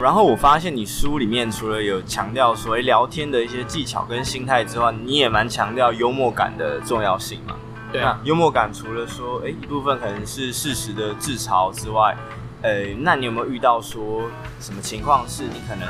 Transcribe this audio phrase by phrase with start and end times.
[0.00, 7.54] 然后我发现你书里面除了有强调所谓聊天的一些技巧跟心态之外，你也蛮强调幽默感的重要性嘛。
[7.92, 12.16] 对啊，幽默感除了说，哎，一部分可能是适时的自嘲之外，
[12.62, 14.22] 呃，那你有没有遇到说
[14.58, 15.86] 什么情况是你可能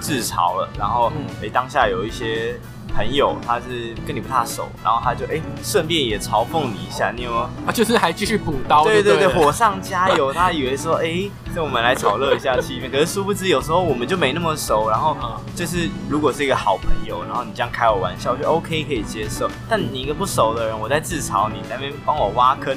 [0.00, 2.58] 自嘲了，然后哎当下有一些。
[2.94, 7.42] 朋友，他是跟你不太熟，然后他就哎，顺便也嘲讽你一下，你有没有？
[7.66, 10.32] 啊，就是还继续补刀对，对对对，火上加油。
[10.34, 12.90] 他以为说，哎，那我们来炒热一下气氛。
[12.90, 14.88] 可是殊不知，有时候我们就没那么熟。
[14.90, 15.16] 然后
[15.56, 19.50] 就是，如果是一个好朋友，然后你这样开我玩笑，就 OK 可以接受。
[19.68, 22.76] 但你一个不熟的人，我在自嘲你，在那边帮我挖坑，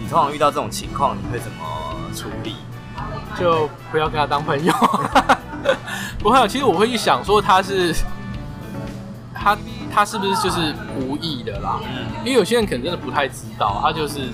[0.00, 1.64] 你通常遇到这种情况，你会怎么
[2.14, 2.56] 处理？
[3.38, 4.72] 就不要跟他当朋友。
[6.18, 7.94] 不会，其实我会去想说他是。
[9.44, 9.58] 他
[9.92, 11.78] 他是不是就是无意的啦？
[12.20, 14.30] 因为有些人可能真的不太知道，他就是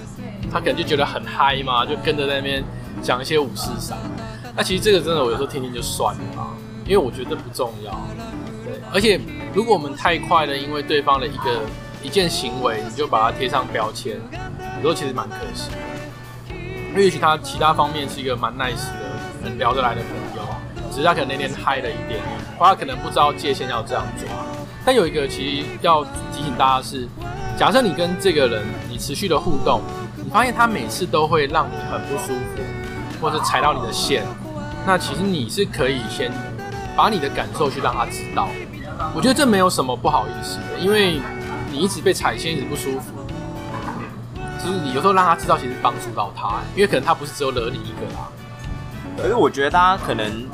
[0.52, 2.62] 他可能就觉得很嗨嘛，就跟着在那边
[3.02, 3.98] 讲一些五四三。
[4.56, 6.50] 那其实这个真的，我有时候听听就算了嘛，
[6.84, 7.90] 因为我觉得不重要。
[8.64, 9.20] 对，而且
[9.52, 11.60] 如果我们太快的因为对方的一个
[12.04, 14.16] 一件行为，你就把它贴上标签，
[14.76, 16.56] 有时候其实蛮可惜的。
[16.90, 19.10] 因为也许他其他方面是一个蛮 nice 的、
[19.42, 20.42] 很聊得来的朋友，
[20.92, 22.20] 只是他可能那天嗨了一点，
[22.58, 24.28] 或他可能不知道界限要这样做。
[24.84, 27.06] 但有一个其实要提醒大家是，
[27.56, 29.82] 假设你跟这个人你持续的互动，
[30.16, 32.62] 你发现他每次都会让你很不舒服，
[33.20, 34.24] 或者踩到你的线，
[34.86, 36.32] 那其实你是可以先
[36.96, 38.48] 把你的感受去让他知道。
[39.14, 41.20] 我觉得这没有什么不好意思的，因为
[41.70, 43.12] 你一直被踩线，一直不舒服，
[44.58, 48.28] 就是你有时候让他知道，其实帮助到他，因为可能他不是只有惹你一个啦。
[49.18, 50.48] 可是我觉得大家可能。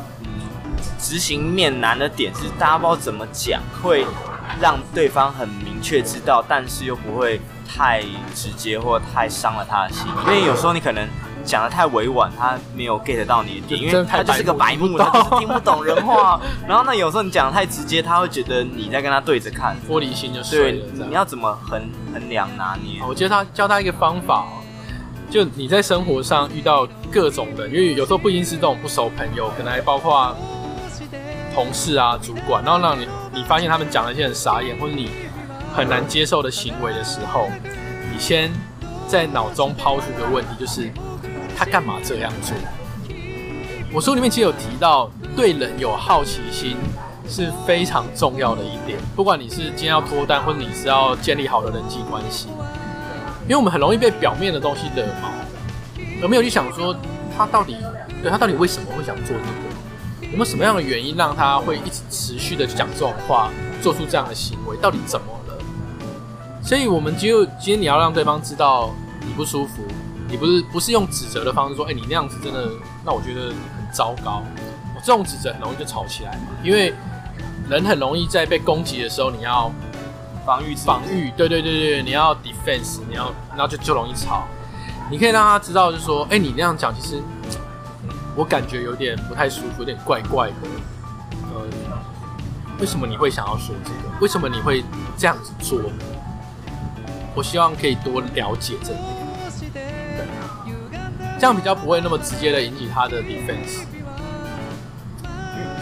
[1.07, 4.05] 执行面难的点是，大家不知道怎么讲，会
[4.61, 8.03] 让对方很明确知道，但是又不会太
[8.35, 10.05] 直接或太伤了他的心。
[10.27, 11.07] 因为有时候你可能
[11.45, 16.41] 讲的太委婉，他没有 get 到你的点，因为他就是个白目，他就是听不懂人话。
[16.67, 20.87] 然后呢，有时候你讲得太直接，他会觉得你在跟他对着看，玻璃心就碎了。
[20.97, 23.01] 对，你要怎么衡衡量拿捏？
[23.07, 24.45] 我觉得他教他一个方法，
[25.31, 30.35] 就你在生活上遇到各种人，因为有时候不一定是这种不熟朋友，可能还包括。
[31.57, 35.09] 同事啊，主管，然后让你你发现他们讲了一些很傻眼或者你
[35.75, 37.49] 很难接受的行为的时候，
[38.13, 38.53] 你先
[39.09, 40.91] 在脑中抛出一个问题，就是
[41.57, 42.55] 他干嘛这样做？
[43.91, 46.77] 我书里面其实有提到，对人有好奇心
[47.27, 48.99] 是非常重要的一点。
[49.15, 52.49] 不管你是今天要脱单，或者你是要建立好的人际关系，
[53.45, 55.31] 因为我们很容易被表面的东西惹毛，
[56.23, 56.95] 而没有去想说
[57.35, 57.79] 他到底
[58.23, 59.66] 对他到底为什么会想做这个。
[60.31, 63.51] 有没有什么样的原因让他会一直持续的讲这种话，
[63.81, 64.77] 做出这样的行为？
[64.79, 65.59] 到底怎么了？
[66.63, 69.83] 所以，我们就今天你要让对方知道你不舒服，
[70.29, 72.69] 你不是不是用指责的方式说，哎、欸，你那样子真的，
[73.05, 74.43] 那我觉得很糟糕。
[74.95, 76.93] 我这种指责很容易就吵起来嘛，因为
[77.69, 79.71] 人很容易在被攻击的时候，你要
[80.45, 84.45] 防御防御，对对对对，你要 defense，你要，然后就就容易吵。
[85.09, 87.23] 你可以让他知道，就是说，哎、欸，你那样讲其实。
[88.37, 90.57] 我感觉有点不太舒服，有点怪怪的。
[91.33, 91.71] 嗯，
[92.79, 93.97] 为什么你会想要说这个？
[94.21, 94.85] 为什么你会
[95.17, 95.81] 这样子做？
[97.35, 98.99] 我希望可以多了解这个，
[99.73, 99.83] 对，
[101.39, 103.85] 这样比较不会那么直接的引起他的 defense。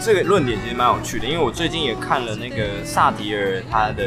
[0.01, 4.03] 这个论点其实蛮有趣的，因为我最近也看了那个萨提尔他的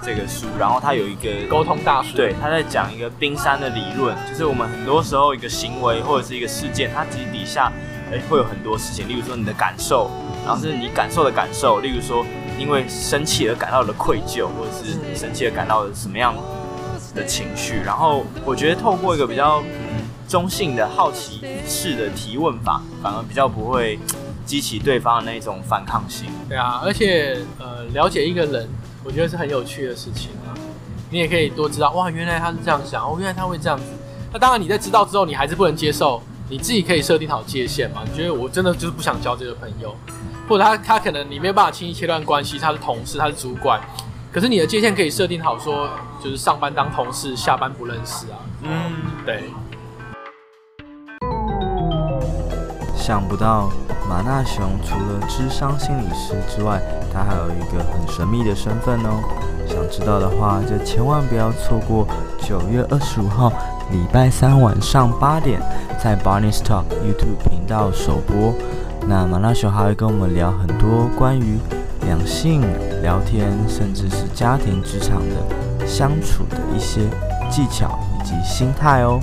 [0.00, 7.72] 这个书，然后他有一个沟通大师，对，他在讲一个冰山的理论，就是我们很多时候一个行为或者是一个事件，它其实底下
[8.10, 10.10] 诶会有很多事情，例如说你的感受，
[10.46, 12.24] 然后是你感受的感受，例如说
[12.58, 16.34] 因为生气而感到的愧疚，或者是你生气而感到的什么样
[17.14, 23.98] 的情绪，然后我觉得透过一个比较嗯中性的好奇式的提问法，反而比较不会
[24.44, 26.28] 激起对方的那种反抗性。
[26.48, 28.68] 对啊，而且呃了解一个人。
[29.04, 30.54] 我觉得是很有趣的事情啊，
[31.10, 33.84] 你也可以多知道哇，原来他是这样想哦，原来他会这样子。
[34.32, 38.02] 那当然你在知道之后，你还是不能接受，你自己可以设定好界限嘛。
[38.08, 39.92] 你觉得我真的就是不想交这个朋友，
[40.48, 43.80] 或者他他可能你没有办法轻易切断关系，他是同事，他是主管，
[44.30, 45.90] 可是你的界限可以设定好，说
[46.22, 48.38] 就是上班当同事，下班不认识啊。
[48.62, 48.70] 嗯，
[49.26, 49.50] 对。
[53.02, 53.68] 想不到
[54.08, 56.80] 马纳熊除了智商心理师之外，
[57.12, 59.20] 他还有一个很神秘的身份哦。
[59.66, 62.06] 想知道的话，就千万不要错过
[62.38, 63.52] 九月二十五号
[63.90, 65.60] 礼拜三晚上八点，
[66.00, 68.54] 在 Barney Talk YouTube 频道首播。
[69.08, 71.58] 那马纳熊还会跟我们聊很多关于
[72.06, 72.62] 两性
[73.02, 77.00] 聊天，甚至是家庭职场的相处的一些
[77.50, 79.18] 技巧以及心态哦。